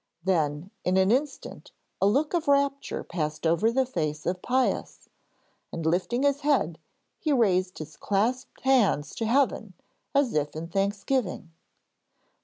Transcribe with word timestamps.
Then 0.23 0.71
in 0.83 0.97
an 0.97 1.11
instant 1.11 1.71
a 2.01 2.07
look 2.07 2.33
of 2.33 2.47
rapture 2.47 3.03
passed 3.03 3.45
over 3.45 3.71
the 3.71 3.85
face 3.85 4.25
of 4.25 4.41
Pius, 4.41 5.07
and 5.71 5.85
lifting 5.85 6.23
his 6.23 6.41
head 6.41 6.79
he 7.19 7.31
raised 7.31 7.77
his 7.77 7.97
clasped 7.97 8.61
hands 8.61 9.13
to 9.13 9.27
Heaven 9.27 9.75
as 10.15 10.33
if 10.33 10.55
in 10.55 10.69
thanksgiving. 10.69 11.51